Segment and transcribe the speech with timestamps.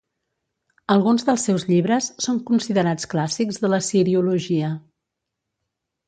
[0.93, 4.71] Alguns dels seus llibres són considerats clàssics de l'Assiriologia.